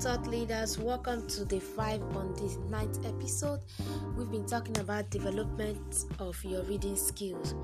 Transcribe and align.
Thought 0.00 0.26
leaders. 0.26 0.78
Welcome 0.78 1.28
to 1.28 1.44
the 1.44 1.60
five 1.60 2.02
on 2.16 2.34
this 2.34 2.56
ninth 2.70 3.06
episode. 3.06 3.60
We've 4.16 4.30
been 4.30 4.46
talking 4.46 4.76
about 4.78 5.10
development 5.10 6.06
of 6.18 6.42
your 6.42 6.62
reading 6.64 6.96
skills. 6.96 7.54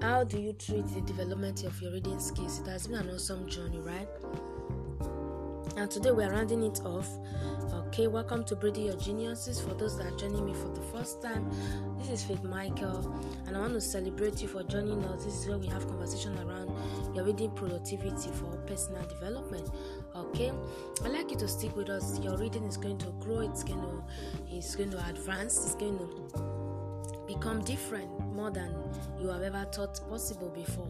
How 0.00 0.22
do 0.22 0.38
you 0.38 0.52
treat 0.52 0.86
the 0.88 1.00
development 1.00 1.64
of 1.64 1.80
your 1.82 1.92
reading 1.92 2.20
skills? 2.20 2.60
It 2.60 2.66
has 2.68 2.86
been 2.86 3.00
an 3.00 3.10
awesome 3.10 3.48
journey, 3.48 3.80
right? 3.80 4.08
And 5.78 5.88
today 5.88 6.10
we 6.10 6.24
are 6.24 6.32
rounding 6.32 6.64
it 6.64 6.80
off. 6.84 7.08
Okay, 7.72 8.08
welcome 8.08 8.42
to 8.46 8.56
Breeding 8.56 8.86
Your 8.86 8.96
Geniuses. 8.96 9.60
For 9.60 9.74
those 9.74 9.96
that 9.96 10.08
are 10.08 10.16
joining 10.16 10.44
me 10.44 10.52
for 10.52 10.66
the 10.70 10.80
first 10.80 11.22
time, 11.22 11.48
this 12.00 12.08
is 12.08 12.24
Faith 12.24 12.42
Michael, 12.42 13.14
and 13.46 13.56
I 13.56 13.60
want 13.60 13.74
to 13.74 13.80
celebrate 13.80 14.42
you 14.42 14.48
for 14.48 14.64
joining 14.64 15.04
us. 15.04 15.24
This 15.24 15.34
is 15.34 15.48
where 15.48 15.56
we 15.56 15.68
have 15.68 15.86
conversation 15.86 16.36
around 16.40 16.72
your 17.14 17.24
reading 17.24 17.52
productivity 17.52 18.28
for 18.32 18.56
personal 18.66 19.04
development. 19.04 19.70
Okay, 20.16 20.50
I'd 21.04 21.12
like 21.12 21.30
you 21.30 21.36
to 21.36 21.46
stick 21.46 21.76
with 21.76 21.90
us. 21.90 22.18
Your 22.18 22.36
reading 22.36 22.64
is 22.64 22.76
going 22.76 22.98
to 22.98 23.12
grow. 23.20 23.38
It's 23.38 23.62
going 23.62 23.80
to, 23.80 24.02
it's 24.50 24.74
going 24.74 24.90
to 24.90 25.08
advance. 25.08 25.64
It's 25.64 25.76
going 25.76 25.96
to 25.98 26.57
become 27.28 27.62
different 27.62 28.10
more 28.34 28.50
than 28.50 28.74
you 29.20 29.28
have 29.28 29.42
ever 29.42 29.64
thought 29.70 30.00
possible 30.08 30.48
before. 30.48 30.88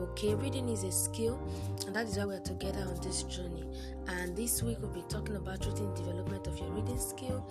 Okay, 0.00 0.34
reading 0.34 0.68
is 0.68 0.84
a 0.84 0.92
skill, 0.92 1.40
and 1.86 1.96
that 1.96 2.06
is 2.06 2.16
why 2.18 2.26
we're 2.26 2.40
together 2.40 2.82
on 2.82 3.00
this 3.00 3.22
journey. 3.24 3.64
And 4.06 4.36
this 4.36 4.62
week 4.62 4.78
we'll 4.80 4.90
be 4.90 5.02
talking 5.08 5.36
about 5.36 5.62
treating 5.62 5.92
development 5.94 6.46
of 6.46 6.58
your 6.58 6.68
reading 6.70 6.98
skill. 6.98 7.44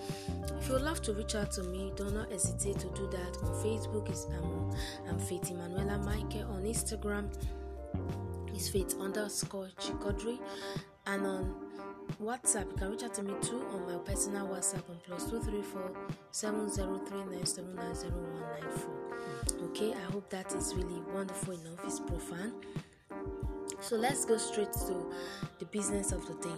If 0.60 0.68
you 0.68 0.74
would 0.74 0.84
love 0.84 1.02
to 1.02 1.14
reach 1.14 1.36
out 1.36 1.52
to 1.54 1.64
me, 1.64 1.92
do 1.96 2.10
not 2.12 2.32
hesitate 2.32 2.80
to 2.80 2.88
do 2.90 3.10
that. 3.10 3.38
On 3.44 3.52
Facebook 3.64 4.10
is 4.12 4.28
I'm 5.10 5.20
Faith 5.20 5.50
Emanuela 5.52 5.98
Michael. 5.98 6.50
On 6.52 6.64
Instagram 6.64 7.30
is 8.56 8.70
Faith 8.70 8.96
underscore 9.00 9.70
Chikodri, 9.80 10.40
and 11.08 11.26
on 11.26 11.56
WhatsApp, 12.22 12.72
you 12.72 12.78
can 12.78 12.92
reach 12.92 13.04
out 13.04 13.14
to 13.16 13.24
me 13.24 13.34
too 13.42 13.64
on 13.72 13.86
my 13.86 13.98
personal 14.00 14.48
WhatsApp 14.48 14.90
on 14.90 14.98
plus 15.04 15.30
two 15.30 15.40
three 15.42 15.62
four 15.62 15.92
seven 16.32 16.70
zero 16.70 16.98
three 17.08 17.24
nine 17.26 17.46
seven 17.46 17.76
nine 17.76 17.96
zero 17.96 18.14
one 18.14 18.42
nine 18.42 18.78
four. 18.78 19.68
Okay, 19.68 19.94
I 19.94 20.12
hope 20.12 20.30
that 20.30 20.54
is 20.54 20.74
really 20.76 21.02
wonderful 21.14 21.54
enough. 21.54 21.80
It's 21.86 22.00
profound. 22.00 22.54
So 23.80 23.96
let's 23.96 24.26
go 24.26 24.38
straight 24.38 24.74
to 24.74 25.14
the 25.60 25.66
business 25.66 26.12
of 26.12 26.26
the 26.26 26.34
day. 26.36 26.56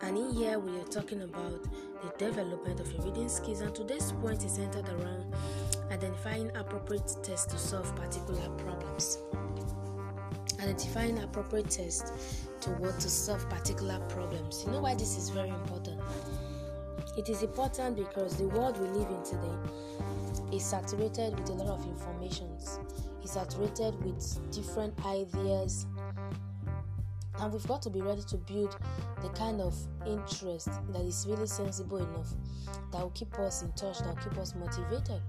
And 0.00 0.18
in 0.18 0.32
here, 0.34 0.58
we 0.58 0.76
are 0.80 0.84
talking 0.84 1.22
about 1.22 1.62
the 2.02 2.12
development 2.18 2.80
of 2.80 2.92
your 2.92 3.02
reading 3.02 3.28
skills. 3.28 3.60
And 3.60 3.72
today's 3.74 4.10
point 4.12 4.44
is 4.44 4.52
centered 4.52 4.88
around 4.88 5.32
identifying 5.92 6.54
appropriate 6.56 7.16
tests 7.22 7.52
to 7.52 7.58
solve 7.58 7.94
particular 7.94 8.48
problems. 8.56 9.18
Identifying 10.60 11.18
appropriate 11.22 11.70
tests 11.70 12.45
to 12.66 12.92
to 12.92 13.08
solve 13.08 13.48
particular 13.48 14.00
problems. 14.08 14.64
You 14.64 14.72
know 14.72 14.80
why 14.80 14.94
this 14.94 15.16
is 15.16 15.30
very 15.30 15.50
important? 15.50 16.00
It 17.16 17.28
is 17.28 17.42
important 17.42 17.96
because 17.96 18.36
the 18.36 18.48
world 18.48 18.78
we 18.80 18.88
live 18.88 19.08
in 19.08 19.22
today 19.22 20.56
is 20.56 20.64
saturated 20.64 21.38
with 21.38 21.48
a 21.50 21.52
lot 21.52 21.78
of 21.78 21.86
informations. 21.86 22.80
It's 23.22 23.32
saturated 23.32 23.94
with 24.04 24.50
different 24.50 24.94
ideas, 25.06 25.86
and 27.38 27.52
we've 27.52 27.66
got 27.68 27.82
to 27.82 27.90
be 27.90 28.00
ready 28.00 28.22
to 28.22 28.36
build 28.36 28.76
the 29.22 29.28
kind 29.30 29.60
of 29.60 29.74
interest 30.06 30.68
that 30.90 31.02
is 31.02 31.24
really 31.28 31.46
sensible 31.46 31.98
enough 31.98 32.34
that 32.92 33.00
will 33.00 33.10
keep 33.10 33.38
us 33.38 33.62
in 33.62 33.70
touch, 33.72 33.98
that 33.98 34.08
will 34.08 34.16
keep 34.16 34.38
us 34.38 34.54
motivated. 34.54 35.22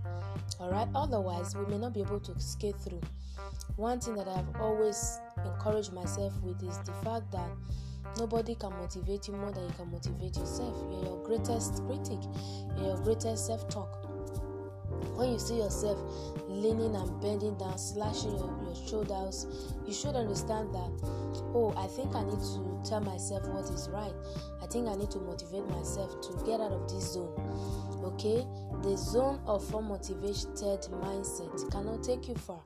All 0.59 0.71
right, 0.71 0.87
otherwise, 0.95 1.55
we 1.55 1.65
may 1.65 1.77
not 1.77 1.93
be 1.93 2.01
able 2.01 2.19
to 2.21 2.39
skate 2.39 2.75
through. 2.79 3.01
One 3.75 3.99
thing 3.99 4.15
that 4.15 4.27
I've 4.27 4.61
always 4.61 5.19
encouraged 5.45 5.93
myself 5.93 6.33
with 6.41 6.61
is 6.63 6.77
the 6.79 6.93
fact 7.03 7.31
that 7.31 7.49
nobody 8.17 8.55
can 8.55 8.71
motivate 8.71 9.27
you 9.27 9.33
more 9.35 9.51
than 9.51 9.63
you 9.65 9.73
can 9.77 9.91
motivate 9.91 10.35
yourself. 10.35 10.75
You're 10.91 11.03
your 11.03 11.23
greatest 11.23 11.83
critic, 11.85 12.19
you're 12.75 12.87
your 12.87 12.97
greatest 13.03 13.45
self 13.45 13.67
talk 13.69 13.96
when 15.15 15.31
you 15.31 15.39
see 15.39 15.57
yourself 15.57 15.97
leaning 16.47 16.95
and 16.95 17.21
bending 17.21 17.57
down, 17.57 17.77
slashing 17.77 18.31
your, 18.31 18.53
your 18.63 18.75
shoulders, 18.87 19.47
you 19.85 19.93
should 19.93 20.15
understand 20.15 20.73
that, 20.73 20.91
oh, 21.53 21.73
I 21.77 21.87
think 21.87 22.15
I 22.15 22.23
need 22.23 22.39
to 22.39 22.81
tell 22.87 23.01
myself 23.01 23.47
what 23.47 23.65
is 23.65 23.89
right. 23.91 24.13
I 24.61 24.67
think 24.67 24.87
I 24.87 24.95
need 24.95 25.11
to 25.11 25.19
motivate 25.19 25.67
myself 25.69 26.21
to 26.21 26.45
get 26.45 26.59
out 26.59 26.71
of 26.71 26.87
this 26.91 27.13
zone. 27.13 27.33
Okay? 28.03 28.45
The 28.83 28.95
zone 28.95 29.39
of 29.45 29.63
unmotivated 29.65 30.89
mindset 31.01 31.71
cannot 31.71 32.03
take 32.03 32.27
you 32.27 32.35
far. 32.35 32.61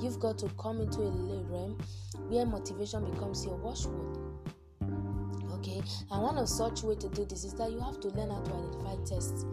You've 0.00 0.20
got 0.20 0.38
to 0.38 0.48
come 0.58 0.80
into 0.80 1.00
a 1.02 1.10
realm 1.10 1.78
where 2.28 2.46
motivation 2.46 3.10
becomes 3.10 3.44
your 3.44 3.56
watchword 3.56 4.18
okay 5.64 5.82
and 6.10 6.22
one 6.22 6.36
of 6.36 6.48
such 6.48 6.82
way 6.82 6.94
to 6.94 7.08
do 7.10 7.24
this 7.24 7.44
is 7.44 7.54
that 7.54 7.70
you 7.70 7.80
have 7.80 7.98
to 8.00 8.08
learn 8.08 8.30
how 8.30 8.40
to 8.42 8.52
identify 8.52 8.96
tests. 9.04 9.44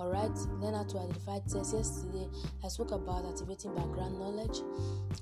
All 0.00 0.10
right 0.10 0.34
learn 0.60 0.74
how 0.74 0.84
to 0.84 0.98
identify 0.98 1.38
tests. 1.40 1.72
Yesterday 1.72 2.26
i 2.64 2.68
spoke 2.68 2.90
about 2.90 3.24
activating 3.26 3.74
background 3.74 4.18
knowledge 4.18 4.60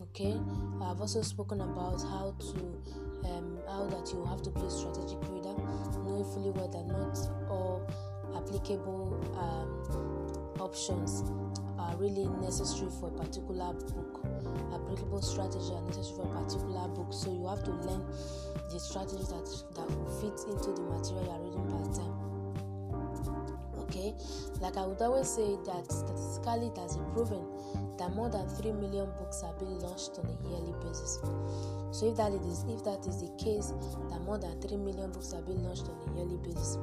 okay? 0.02 0.40
I've 0.82 1.00
also 1.00 1.22
spoken 1.22 1.60
about 1.60 2.00
how 2.00 2.34
to 2.38 3.28
um, 3.28 3.58
how 3.68 3.86
that 3.86 4.10
you 4.12 4.24
have 4.24 4.42
to 4.42 4.50
be 4.50 4.62
a 4.62 4.70
strategic 4.70 5.20
reader 5.28 5.54
knowing 6.04 6.24
fully 6.32 6.50
well 6.50 6.68
that 6.68 6.86
not 6.88 7.18
all 7.50 7.86
applicable 8.36 9.20
um, 9.36 10.60
options 10.60 11.24
are 11.78 11.96
really 11.96 12.26
necessary 12.40 12.90
for 13.00 13.08
a 13.08 13.12
particular 13.12 13.72
book. 13.72 14.20
Applicable 14.74 15.22
strategy 15.22 15.72
are 15.72 15.82
necessary 15.82 16.16
for 16.16 16.26
a 16.28 16.42
particular 16.42 16.88
book. 16.88 17.12
So 17.12 17.32
you 17.32 17.48
have 17.48 17.64
to 17.64 17.70
learn 17.70 18.04
the 18.70 18.78
strategies 18.78 19.28
that 19.28 19.48
that 19.74 19.88
into 20.50 20.72
the 20.72 20.82
material 20.82 21.24
you 21.24 21.30
are 21.30 21.40
reading 21.40 21.64
per 21.70 21.94
time 21.94 22.20
okay? 23.90 24.14
Like 24.60 24.76
i 24.76 24.86
would 24.86 25.00
always 25.02 25.28
say 25.28 25.56
that 25.66 25.90
statistically 25.90 26.68
it 26.68 26.78
has 26.78 26.96
been 26.96 27.10
proven 27.12 27.44
that 27.98 28.14
more 28.14 28.30
than 28.30 28.48
3 28.48 28.72
million 28.72 29.06
books 29.18 29.42
are 29.42 29.52
being 29.54 29.78
launched 29.80 30.18
on 30.18 30.26
a 30.26 30.48
yearly 30.48 30.74
basis. 30.80 31.18
So 31.92 32.08
if 32.08 32.16
that 32.16 32.32
is 32.32 32.64
if 32.68 32.84
that 32.84 33.06
is 33.06 33.20
the 33.20 33.30
case 33.36 33.72
that 34.10 34.20
more 34.22 34.38
than 34.38 34.60
3 34.60 34.76
million 34.78 35.10
books 35.12 35.32
are 35.32 35.42
being 35.42 35.62
launched 35.64 35.88
on 35.88 35.96
a 36.08 36.16
yearly 36.16 36.38
basis 36.38 36.78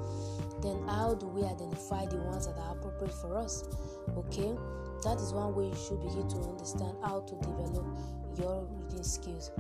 then 0.61 0.81
how 0.87 1.13
do 1.13 1.27
we 1.27 1.43
identify 1.43 2.05
the 2.05 2.17
ones 2.17 2.47
that 2.47 2.57
are 2.57 2.75
appropriate 2.75 3.13
for 3.13 3.37
us? 3.37 3.63
Okay? 4.17 4.57
That 5.03 5.17
is 5.21 5.31
one 5.31 5.53
way 5.55 5.67
you 5.67 5.75
should 5.75 6.01
begin 6.01 6.27
to 6.29 6.37
understand 6.49 6.97
how 7.03 7.21
to 7.21 7.35
develop 7.35 7.85
your 8.37 8.65
reading 8.65 9.03
skills 9.03 9.51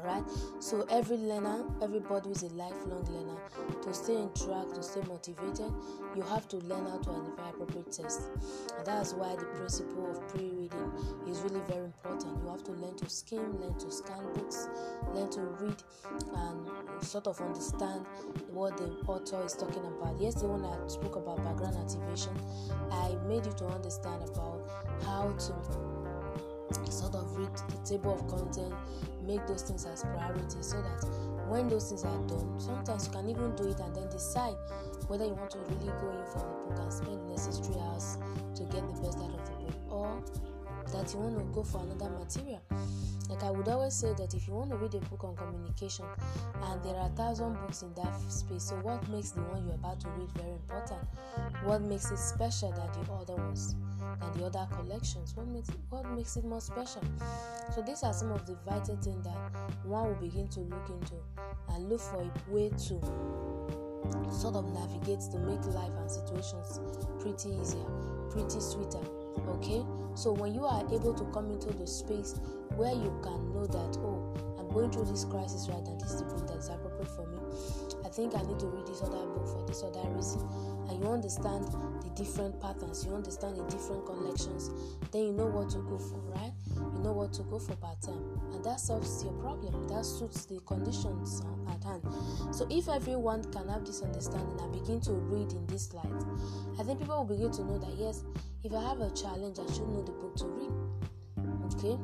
all 0.00 0.06
right 0.06 0.24
so 0.60 0.86
every 0.90 1.16
learner 1.16 1.64
everybody 1.82 2.30
is 2.30 2.42
a 2.42 2.48
lifelong 2.54 3.04
learner 3.10 3.38
to 3.82 3.92
stay 3.92 4.16
in 4.16 4.30
track 4.34 4.66
to 4.74 4.82
stay 4.82 5.00
motivated 5.02 5.72
you 6.16 6.22
have 6.22 6.48
to 6.48 6.56
learn 6.58 6.86
how 6.86 6.98
to 6.98 7.10
identify 7.10 7.50
appropriate 7.50 7.92
tests. 7.92 8.28
And 8.76 8.86
that's 8.86 9.12
why 9.14 9.36
the 9.36 9.44
principle 9.56 10.10
of 10.10 10.28
pre-reading 10.28 10.92
is 11.28 11.40
really 11.40 11.60
very 11.68 11.84
important. 11.84 12.42
You 12.42 12.50
have 12.50 12.64
to 12.64 12.72
learn 12.72 12.96
to 12.96 13.08
skim 13.08 13.60
learn 13.60 13.78
to 13.78 13.90
scan 13.90 14.22
books 14.34 14.68
learn 15.14 15.30
to 15.30 15.40
read 15.60 15.76
and 16.34 17.04
sort 17.04 17.26
of 17.26 17.40
understand 17.40 18.06
what 18.50 18.76
the 18.76 18.90
author 19.06 19.42
is 19.44 19.54
talking 19.54 19.84
about. 19.84 20.20
Yesterday 20.20 20.48
when 20.48 20.64
i 20.64 20.88
spoke 20.88 21.16
about 21.16 21.42
background 21.44 21.76
activation 21.76 22.32
i 22.90 23.14
made 23.26 23.46
you 23.46 23.52
to 23.52 23.66
understand 23.66 24.22
about 24.28 24.68
how 25.04 25.32
to 25.32 25.54
sort 26.90 27.14
of 27.14 27.36
read 27.36 27.50
the 27.68 27.88
table 27.88 28.14
of 28.14 28.26
content 28.28 28.74
make 29.30 29.46
those 29.46 29.62
things 29.62 29.86
as 29.86 30.02
priorities 30.02 30.66
so 30.66 30.82
that 30.82 31.04
when 31.48 31.68
those 31.68 31.88
things 31.88 32.04
are 32.04 32.18
done 32.26 32.58
sometimes 32.58 33.06
you 33.06 33.12
can 33.12 33.28
even 33.28 33.54
do 33.54 33.68
it 33.68 33.78
and 33.78 33.94
then 33.94 34.08
decide 34.10 34.54
whether 35.06 35.24
you 35.24 35.34
want 35.34 35.50
to 35.50 35.58
really 35.58 35.92
go 36.00 36.10
in 36.10 36.26
for 36.26 36.42
the 36.42 36.74
book 36.74 36.78
and 36.80 36.92
spend 36.92 37.20
the 37.20 37.30
necessary 37.30 37.78
hours 37.80 38.18
to 38.54 38.62
get 38.64 38.82
the 38.88 39.00
best 39.00 39.18
out 39.18 39.30
of 39.30 39.46
the 39.46 39.54
book 39.64 39.92
or 39.92 40.22
that 40.92 41.12
you 41.12 41.20
want 41.20 41.38
to 41.38 41.44
go 41.54 41.62
for 41.62 41.82
another 41.82 42.10
material. 42.10 42.60
Like 43.28 43.44
i 43.44 43.50
would 43.50 43.68
always 43.68 43.94
say 43.94 44.12
that 44.14 44.34
if 44.34 44.48
you 44.48 44.54
want 44.54 44.70
to 44.70 44.76
read 44.76 44.94
a 44.94 44.98
book 45.06 45.22
on 45.22 45.36
communication 45.36 46.04
and 46.64 46.82
there 46.82 46.96
are 46.96 47.06
a 47.06 47.10
thousand 47.10 47.54
books 47.54 47.82
in 47.82 47.94
that 47.94 48.12
space 48.28 48.64
so 48.64 48.74
what 48.76 49.08
makes 49.08 49.30
the 49.30 49.40
one 49.42 49.64
you're 49.64 49.76
about 49.76 50.00
to 50.00 50.08
read 50.18 50.30
very 50.32 50.50
important? 50.50 51.00
What 51.62 51.82
makes 51.82 52.10
it 52.10 52.18
special 52.18 52.72
than 52.72 52.90
the 53.04 53.12
other 53.12 53.36
ones 53.36 53.76
than 54.18 54.32
the 54.38 54.46
other 54.46 54.66
collections 54.74 55.34
what 55.36 55.46
makes 55.48 55.68
it, 55.68 55.76
what 55.90 56.10
makes 56.12 56.36
it 56.36 56.44
more 56.44 56.60
special? 56.60 57.02
So 57.74 57.82
these 57.82 58.02
are 58.02 58.12
some 58.12 58.32
of 58.32 58.46
the 58.46 58.56
vital 58.66 58.96
things 58.96 59.24
that 59.24 59.36
one 59.84 60.08
will 60.08 60.14
begin 60.14 60.48
to 60.48 60.60
look 60.60 60.88
into 60.88 61.14
and 61.70 61.88
look 61.88 62.00
for 62.00 62.22
a 62.22 62.52
way 62.52 62.70
to 62.70 63.00
sort 64.32 64.56
of 64.56 64.64
navigate 64.72 65.20
to 65.32 65.38
make 65.38 65.64
life 65.66 65.92
and 65.98 66.10
situations 66.10 66.80
pretty 67.20 67.50
easier 67.60 67.84
pretty 68.30 68.60
sweeter 68.60 69.00
okay? 69.48 69.84
So 70.14 70.32
when 70.32 70.54
you 70.54 70.64
are 70.64 70.82
able 70.92 71.14
to 71.14 71.24
come 71.32 71.50
into 71.50 71.72
the 71.72 71.86
space 71.86 72.40
where 72.76 72.92
you 72.92 73.12
can 73.22 73.52
know 73.52 73.66
that 73.66 73.98
oh 74.00 74.49
going 74.72 74.90
through 74.90 75.04
this 75.04 75.24
crisis 75.24 75.68
right 75.68 75.86
and 75.86 76.00
this 76.00 76.22
book 76.22 76.46
that 76.46 76.56
is 76.56 76.68
appropriate 76.68 77.10
for 77.10 77.26
me 77.26 77.38
i 78.04 78.08
think 78.08 78.34
i 78.34 78.42
need 78.42 78.58
to 78.58 78.66
read 78.66 78.86
this 78.86 79.02
other 79.02 79.26
book 79.26 79.46
for 79.46 79.64
this 79.66 79.82
other 79.82 80.08
reason 80.10 80.40
and 80.88 81.02
you 81.02 81.10
understand 81.10 81.64
the 82.02 82.10
different 82.14 82.58
patterns 82.60 83.04
you 83.04 83.14
understand 83.14 83.56
the 83.56 83.64
different 83.64 84.04
collections 84.06 84.70
then 85.12 85.22
you 85.22 85.32
know 85.32 85.46
what 85.46 85.68
to 85.68 85.78
go 85.88 85.98
for 85.98 86.18
right 86.36 86.52
you 87.00 87.04
know 87.04 87.12
what 87.12 87.32
to 87.34 87.42
go 87.44 87.58
for 87.58 87.74
part 87.76 88.00
time, 88.02 88.22
and 88.52 88.64
that 88.64 88.80
solves 88.80 89.24
your 89.24 89.32
problem. 89.34 89.88
That 89.88 90.04
suits 90.04 90.44
the 90.44 90.60
conditions 90.60 91.42
at 91.68 91.82
hand. 91.84 92.02
So, 92.52 92.66
if 92.70 92.88
everyone 92.88 93.44
can 93.52 93.68
have 93.68 93.84
this 93.84 94.02
understanding 94.02 94.58
and 94.60 94.72
begin 94.72 95.00
to 95.02 95.12
read 95.12 95.52
in 95.52 95.66
this 95.66 95.92
light, 95.94 96.22
I 96.78 96.82
think 96.82 97.00
people 97.00 97.16
will 97.16 97.36
begin 97.36 97.50
to 97.52 97.64
know 97.64 97.78
that 97.78 97.94
yes, 97.96 98.24
if 98.64 98.72
I 98.72 98.82
have 98.82 99.00
a 99.00 99.10
challenge, 99.10 99.58
I 99.58 99.66
should 99.72 99.88
know 99.88 100.02
the 100.02 100.12
book 100.12 100.36
to 100.36 100.46
read. 100.46 100.72
Okay. 101.74 101.96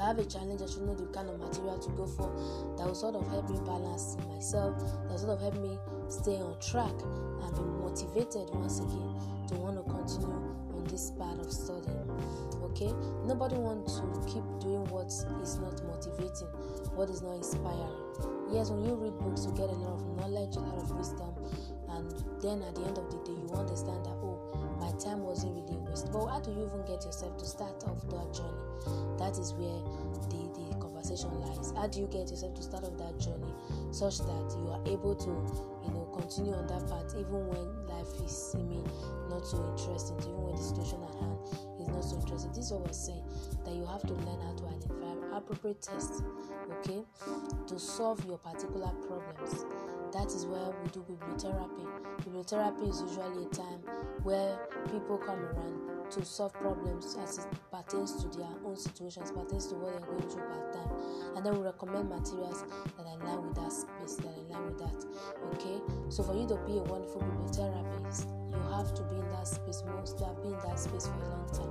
I 0.00 0.06
have 0.06 0.18
a 0.18 0.24
challenge, 0.24 0.62
I 0.62 0.66
should 0.66 0.82
know 0.88 0.94
the 0.94 1.06
kind 1.12 1.28
of 1.28 1.38
material 1.38 1.78
to 1.78 1.90
go 1.90 2.06
for 2.06 2.32
that 2.78 2.86
will 2.86 2.94
sort 2.94 3.16
of 3.16 3.28
help 3.28 3.50
me 3.50 3.60
balance 3.66 4.16
myself, 4.32 4.80
that 4.80 5.12
will 5.12 5.18
sort 5.18 5.36
of 5.36 5.40
help 5.40 5.60
me 5.60 5.76
stay 6.08 6.40
on 6.40 6.56
track 6.58 6.96
and 7.04 7.50
be 7.52 7.64
motivated 7.84 8.48
once 8.56 8.80
again 8.80 9.12
to 9.48 9.54
want 9.60 9.76
to 9.76 9.84
continue 9.84 10.40
on 10.72 10.84
this 10.88 11.12
path 11.20 11.36
of 11.38 11.52
studying. 11.52 12.08
Okay, 12.72 12.92
nobody 13.28 13.56
wants 13.56 14.00
to 14.00 14.06
keep 14.24 14.46
doing 14.64 14.88
what 14.88 15.12
is 15.12 15.58
not 15.60 15.76
motivating, 15.84 16.48
what 16.96 17.10
is 17.10 17.20
not 17.20 17.36
inspiring. 17.36 18.00
Yes, 18.48 18.70
when 18.70 18.84
you 18.84 18.94
read 18.96 19.14
books, 19.20 19.44
you 19.44 19.52
get 19.52 19.68
a 19.68 19.78
lot 19.78 20.00
of 20.00 20.04
knowledge, 20.16 20.56
a 20.56 20.60
lot 20.60 20.78
of 20.80 20.90
wisdom, 20.96 21.34
and 21.92 22.10
then 22.40 22.62
at 22.62 22.74
the 22.74 22.82
end 22.86 22.98
of 22.98 23.10
the 23.10 23.18
day, 23.26 23.36
you 23.36 23.50
understand 23.52 24.04
that 24.06 24.16
oh, 24.22 24.29
time 25.00 25.22
wasn't 25.22 25.54
really 25.56 25.78
wasted. 25.88 26.12
But 26.12 26.26
how 26.26 26.40
do 26.40 26.50
you 26.50 26.66
even 26.66 26.84
get 26.86 27.04
yourself 27.04 27.36
to 27.38 27.44
start 27.44 27.82
off 27.84 28.02
that 28.12 28.28
journey? 28.34 28.66
That 29.18 29.38
is 29.38 29.54
where 29.54 29.80
the 30.28 30.50
the 30.54 30.74
conversation 30.78 31.32
lies. 31.40 31.72
How 31.76 31.86
do 31.86 32.00
you 32.00 32.06
get 32.06 32.30
yourself 32.30 32.54
to 32.54 32.62
start 32.62 32.84
off 32.84 32.96
that 32.98 33.18
journey 33.18 33.52
such 33.90 34.18
that 34.18 34.46
you 34.56 34.68
are 34.68 34.82
able 34.86 35.14
to, 35.16 35.30
you 35.86 35.90
know, 35.94 36.08
continue 36.16 36.54
on 36.54 36.66
that 36.68 36.86
path 36.88 37.14
even 37.16 37.46
when 37.48 37.66
life 37.88 38.12
is 38.24 38.52
seeming 38.52 38.84
not 39.28 39.46
so 39.46 39.58
interesting, 39.76 40.16
even 40.20 40.42
when 40.42 40.56
the 40.56 40.62
situation 40.62 41.00
at 41.02 41.14
hand 41.16 41.38
is 41.80 41.88
not 41.88 42.04
so 42.04 42.18
interesting. 42.20 42.52
This 42.52 42.66
is 42.66 42.72
what 42.72 42.86
we're 42.86 42.92
saying 42.92 43.24
that 43.64 43.74
you 43.74 43.86
have 43.86 44.02
to 44.02 44.14
learn 44.14 44.40
how 44.44 44.54
to 44.60 44.64
identify 44.68 45.36
appropriate 45.36 45.82
tests, 45.82 46.22
okay, 46.70 47.02
to 47.66 47.78
solve 47.78 48.24
your 48.26 48.38
particular 48.38 48.90
problems. 49.06 49.64
That 50.12 50.26
is 50.26 50.44
where 50.44 50.74
we 50.82 50.90
do 50.90 51.04
bibliotherapy. 51.06 51.86
Bibliotherapy 52.26 52.90
is 52.90 53.00
usually 53.02 53.46
a 53.46 53.48
time 53.48 53.80
where 54.22 54.58
people 54.88 55.18
come 55.18 55.38
around 55.38 56.10
to 56.10 56.24
solve 56.24 56.52
problems 56.54 57.16
as 57.22 57.38
it 57.38 57.46
pertains 57.70 58.20
to 58.22 58.28
their 58.36 58.50
own 58.64 58.76
situations, 58.76 59.30
pertains 59.30 59.68
to 59.68 59.74
what 59.76 59.92
they're 59.92 60.10
going 60.10 60.28
through 60.28 60.42
part 60.50 60.72
time. 60.72 60.90
And 61.36 61.46
then 61.46 61.54
we 61.56 61.64
recommend 61.64 62.08
materials 62.08 62.64
that 62.98 63.06
align 63.06 63.46
with 63.46 63.54
that 63.54 63.72
space, 63.72 64.16
that 64.16 64.34
align 64.34 64.66
with 64.66 64.78
that. 64.78 64.98
Okay? 65.54 65.78
So 66.08 66.24
for 66.24 66.34
you 66.34 66.48
to 66.48 66.56
be 66.66 66.78
a 66.78 66.82
wonderful 66.82 67.22
bibliotherapist, 67.22 68.26
you 68.50 68.58
have 68.74 68.92
to 68.94 69.02
be 69.06 69.16
in 69.22 69.28
that 69.30 69.46
space 69.46 69.82
most 69.86 70.18
to 70.18 70.26
have 70.26 70.42
been 70.42 70.54
in 70.54 70.60
that 70.66 70.78
space 70.78 71.06
for 71.06 71.14
a 71.14 71.28
long 71.30 71.46
time 71.54 71.70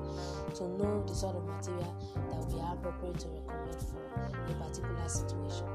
to 0.55 0.63
know 0.79 1.03
the 1.05 1.13
sort 1.13 1.35
of 1.35 1.43
material 1.43 1.93
that 2.31 2.47
we 2.47 2.61
are 2.61 2.73
appropriate 2.75 3.19
to 3.19 3.27
recommend 3.27 3.75
for 3.91 3.99
a 4.23 4.53
particular 4.55 5.07
situation. 5.07 5.67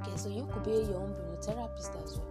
Okay, 0.00 0.16
so 0.16 0.28
you 0.28 0.48
could 0.52 0.64
be 0.64 0.70
your 0.70 0.96
own 0.96 1.14
bibliotherapist 1.14 2.02
as 2.02 2.18
well. 2.18 2.30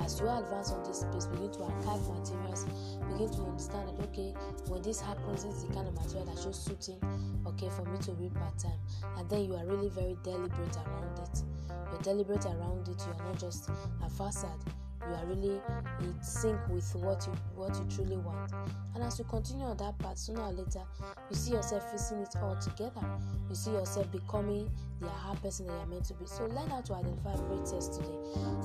As 0.00 0.20
you 0.20 0.28
advance 0.28 0.70
on 0.70 0.84
this 0.84 1.00
space, 1.00 1.26
begin 1.26 1.50
to 1.52 1.62
archive 1.64 2.00
materials, 2.08 2.64
begin 3.10 3.30
to 3.30 3.42
understand 3.42 3.88
that 3.88 4.04
okay, 4.08 4.34
when 4.68 4.82
this 4.82 5.00
happens, 5.00 5.44
this 5.44 5.56
is 5.56 5.64
the 5.64 5.74
kind 5.74 5.88
of 5.88 5.94
material 5.94 6.26
that 6.26 6.40
should 6.40 6.54
suiting, 6.54 7.00
okay, 7.46 7.68
for 7.70 7.84
me 7.84 7.98
to 7.98 8.12
read 8.12 8.34
part 8.34 8.56
time. 8.58 8.78
And 9.16 9.28
then 9.28 9.44
you 9.44 9.56
are 9.56 9.66
really 9.66 9.88
very 9.88 10.16
deliberate 10.22 10.76
around 10.76 11.18
it. 11.18 11.42
You're 11.90 12.02
deliberate 12.02 12.46
around 12.46 12.86
it, 12.88 13.02
you 13.04 13.12
are 13.12 13.24
not 13.24 13.40
just 13.40 13.68
a 14.04 14.08
facade 14.08 14.62
you 15.08 15.14
are 15.14 15.26
really 15.26 15.60
in 16.00 16.14
sync 16.22 16.58
with 16.68 16.94
what 16.96 17.26
you 17.26 17.32
what 17.54 17.74
you 17.76 17.86
truly 17.94 18.16
want 18.18 18.52
and 18.94 19.02
as 19.02 19.18
you 19.18 19.24
continue 19.24 19.64
on 19.64 19.76
that 19.76 19.98
path 19.98 20.18
sooner 20.18 20.40
or 20.40 20.52
later 20.52 20.82
you 21.30 21.36
see 21.36 21.52
yourself 21.52 21.90
facing 21.90 22.18
it 22.18 22.34
all 22.42 22.56
together 22.56 23.00
you 23.48 23.54
see 23.54 23.70
yourself 23.70 24.10
becoming 24.12 24.70
the 25.00 25.06
aha 25.06 25.34
person 25.42 25.66
that 25.66 25.76
you're 25.76 25.86
meant 25.86 26.04
to 26.04 26.14
be 26.14 26.26
so 26.26 26.44
learn 26.46 26.68
how 26.70 26.80
to 26.80 26.94
identify 26.94 27.34
great 27.46 27.64
tests 27.66 27.96
today 27.98 28.18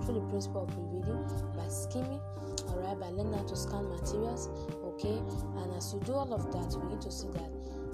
through 0.03 0.15
the 0.15 0.25
principle 0.29 0.63
of 0.63 0.71
rereading 0.77 1.21
by 1.55 1.67
skimming 1.67 2.21
all 2.69 2.79
right 2.81 2.99
by 2.99 3.09
learning 3.09 3.33
how 3.33 3.43
to 3.43 3.55
scan 3.55 3.87
materials 3.89 4.49
okay 4.83 5.21
and 5.61 5.73
as 5.75 5.93
you 5.93 5.99
do 6.01 6.13
all 6.13 6.33
of 6.33 6.51
that 6.51 6.73
you 6.73 6.79
begin 6.81 6.99
to 6.99 7.11
see 7.11 7.27
that 7.33 7.51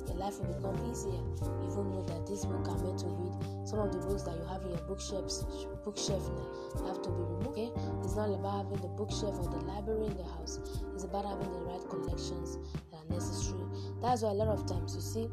your 0.09 0.18
life 0.18 0.39
will 0.39 0.53
become 0.53 0.91
easier. 0.91 1.21
Will 1.69 1.83
know 1.83 2.03
that 2.07 2.25
this 2.25 2.44
book 2.44 2.68
are 2.68 2.77
meant 2.83 3.00
to 3.00 3.06
read. 3.06 3.68
Some 3.68 3.80
of 3.80 3.91
the 3.94 4.00
books 4.00 4.24
that 4.24 4.36
you 4.36 4.45
have 4.45 4.63
in 4.63 4.71
your 4.71 4.81
bookshelves, 4.89 5.45
bookshelf 5.85 6.27
now 6.75 6.88
have 6.88 7.01
to 7.03 7.09
be 7.09 7.21
removed. 7.21 7.47
Okay? 7.47 7.69
It's 8.03 8.15
not 8.15 8.33
about 8.33 8.65
having 8.65 8.81
the 8.81 8.89
bookshelf 8.89 9.38
or 9.38 9.47
the 9.47 9.63
library 9.65 10.07
in 10.07 10.18
the 10.18 10.24
house. 10.24 10.59
It's 10.95 11.03
about 11.03 11.25
having 11.25 11.51
the 11.51 11.59
right 11.59 11.83
collections 11.89 12.57
that 12.89 12.97
are 12.97 13.13
necessary. 13.13 13.62
That's 14.01 14.24
why 14.24 14.31
a 14.31 14.33
lot 14.33 14.47
of 14.47 14.65
times 14.65 14.95
you 14.95 15.01
see 15.01 15.30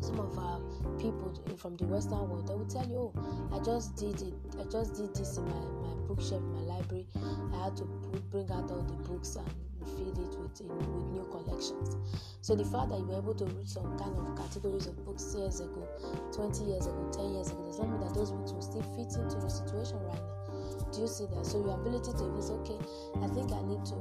some 0.00 0.18
of 0.20 0.38
our 0.38 0.60
people 0.98 1.32
from 1.56 1.76
the 1.76 1.84
western 1.84 2.28
world 2.28 2.46
they 2.46 2.54
will 2.54 2.66
tell 2.66 2.86
you 2.88 2.96
oh 2.96 3.12
i 3.52 3.58
just 3.64 3.96
did 3.96 4.20
it 4.22 4.34
i 4.60 4.64
just 4.70 4.94
did 4.94 5.14
this 5.14 5.36
in 5.36 5.44
my, 5.44 5.88
my 5.88 5.94
bookshelf 6.06 6.42
my 6.42 6.60
library 6.60 7.06
i 7.54 7.64
had 7.64 7.76
to 7.76 7.84
bring 8.30 8.50
out 8.50 8.70
all 8.70 8.82
the 8.82 9.08
books 9.08 9.36
and 9.36 9.48
feed 9.96 10.18
it 10.18 10.34
with, 10.38 10.60
with 10.60 11.06
new 11.12 11.24
collections. 11.30 11.96
So 12.40 12.54
the 12.54 12.64
fact 12.64 12.90
that 12.90 12.98
you 12.98 13.06
were 13.06 13.18
able 13.18 13.34
to 13.34 13.44
read 13.56 13.68
some 13.68 13.96
kind 13.98 14.12
of 14.16 14.36
categories 14.36 14.86
of 14.86 14.96
books 15.04 15.34
years 15.36 15.60
ago, 15.60 15.86
20 16.32 16.64
years 16.64 16.86
ago, 16.86 17.10
10 17.12 17.32
years 17.32 17.50
ago, 17.50 17.64
does 17.66 17.78
not 17.78 17.88
mean 17.90 18.00
that 18.00 18.14
those 18.14 18.32
books 18.32 18.52
will 18.52 18.62
still 18.62 18.84
fit 18.96 19.10
into 19.16 19.38
your 19.38 19.50
situation 19.50 19.98
right 20.04 20.20
now. 20.20 20.34
Do 20.92 21.00
you 21.02 21.08
see 21.08 21.26
that? 21.32 21.44
So 21.44 21.60
your 21.60 21.74
ability 21.74 22.12
to 22.12 22.24
even 22.24 22.44
okay, 22.64 22.78
I 23.20 23.28
think 23.28 23.52
I 23.52 23.60
need 23.64 23.84
to 23.92 23.98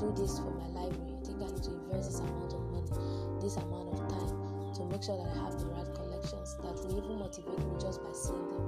do 0.00 0.12
this 0.16 0.38
for 0.38 0.50
my 0.52 0.68
library. 0.72 1.12
I 1.16 1.22
think 1.24 1.42
I 1.42 1.48
need 1.52 1.62
to 1.64 1.72
invest 1.72 2.10
this 2.10 2.20
amount 2.20 2.52
of 2.52 2.62
money, 2.72 2.90
this 3.40 3.56
amount 3.56 3.92
of 3.92 4.01
to 4.82 4.88
make 4.90 5.02
sure 5.02 5.16
that 5.16 5.30
I 5.30 5.38
have 5.46 5.54
the 5.58 5.66
right 5.70 5.86
collections 5.94 6.58
that 6.58 6.74
will 6.74 6.98
even 6.98 7.18
motivate 7.22 7.58
me 7.58 7.74
just 7.78 8.02
by 8.02 8.10
seeing 8.10 8.50
them. 8.50 8.66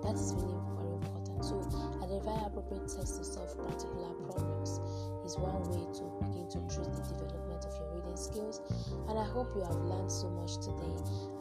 That 0.00 0.16
is 0.16 0.32
really 0.32 0.56
very 0.80 0.96
important. 0.96 1.44
So 1.44 1.60
identify 2.00 2.48
appropriate 2.48 2.88
tests 2.88 3.20
to 3.20 3.24
solve 3.24 3.52
particular 3.68 4.08
problems 4.24 4.80
is 5.28 5.36
one 5.36 5.60
way 5.68 5.84
to 6.00 6.04
begin 6.24 6.48
to 6.56 6.60
treat 6.72 6.88
the 6.96 7.04
development 7.12 7.60
of 7.68 7.72
your 7.76 7.88
reading 7.92 8.16
skills. 8.16 8.64
And 9.08 9.20
I 9.20 9.26
hope 9.28 9.52
you 9.52 9.60
have 9.60 9.76
learned 9.84 10.08
so 10.08 10.32
much 10.32 10.56
today, 10.64 10.96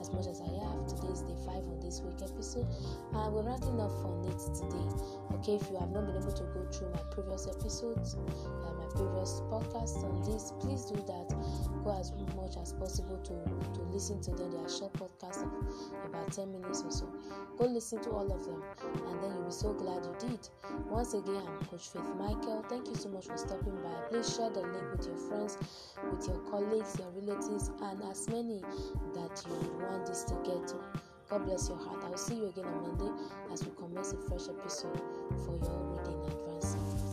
as 0.09 0.15
much 0.15 0.27
as 0.27 0.41
I 0.41 0.49
have. 0.65 0.87
Today 0.87 1.13
is 1.13 1.21
day 1.21 1.35
five 1.45 1.63
of 1.67 1.81
this 1.81 2.01
week 2.01 2.17
episode, 2.21 2.67
and 3.13 3.33
we're 3.33 3.43
rounding 3.43 3.79
off 3.79 3.93
on 4.05 4.25
it 4.25 4.39
today. 4.55 4.87
Okay, 5.35 5.55
if 5.55 5.69
you 5.69 5.77
have 5.77 5.89
not 5.91 6.05
been 6.05 6.15
able 6.17 6.31
to 6.31 6.43
go 6.43 6.65
through 6.71 6.89
my 6.91 7.01
previous 7.11 7.47
episodes, 7.47 8.15
uh, 8.15 8.73
my 8.73 8.85
previous 8.95 9.41
podcasts 9.51 10.03
on 10.03 10.21
this, 10.23 10.53
please 10.59 10.85
do 10.85 10.95
that. 11.05 11.29
Go 11.83 11.91
as 11.97 12.11
much 12.35 12.57
as 12.57 12.73
possible 12.73 13.17
to 13.17 13.33
to 13.73 13.81
listen 13.93 14.21
to 14.21 14.31
them. 14.31 14.51
They 14.51 14.57
are 14.57 14.69
short 14.69 14.93
podcasts 14.93 15.43
of 15.43 15.51
about 16.05 16.31
10 16.31 16.51
minutes 16.51 16.83
or 16.83 16.91
so. 16.91 17.07
Go 17.57 17.65
listen 17.65 18.01
to 18.03 18.09
all 18.11 18.31
of 18.31 18.45
them, 18.45 18.63
and 19.07 19.23
then 19.23 19.31
you'll 19.33 19.45
be 19.45 19.51
so 19.51 19.73
glad 19.73 20.03
you 20.05 20.15
did. 20.29 20.39
Once 20.89 21.13
again, 21.13 21.43
I'm 21.45 21.65
Coach 21.67 21.89
Faith 21.89 22.09
Michael. 22.17 22.65
Thank 22.69 22.87
you 22.87 22.95
so 22.95 23.09
much 23.09 23.27
for 23.27 23.37
stopping 23.37 23.75
by. 23.83 23.93
Please 24.09 24.35
share 24.35 24.49
the 24.49 24.61
link 24.61 24.91
with 24.91 25.05
your 25.07 25.17
friends, 25.17 25.57
with 26.11 26.27
your 26.27 26.37
colleagues, 26.49 26.97
your 26.97 27.09
relatives, 27.11 27.71
and 27.81 28.01
as 28.09 28.27
many 28.29 28.61
that 29.13 29.43
you 29.47 29.53
would 29.53 29.98
this 30.05 30.23
to 30.25 30.33
get 30.43 30.67
to. 30.69 30.75
God 31.29 31.45
bless 31.45 31.69
your 31.69 31.77
heart. 31.77 32.03
I 32.03 32.09
will 32.09 32.17
see 32.17 32.35
you 32.35 32.47
again 32.47 32.65
on 32.65 32.81
Monday 32.81 33.11
as 33.51 33.63
we 33.63 33.71
commence 33.77 34.13
a 34.13 34.17
fresh 34.17 34.47
episode 34.49 34.99
for 35.45 35.55
your 35.63 35.79
reading 35.97 36.21
advancement. 36.25 37.08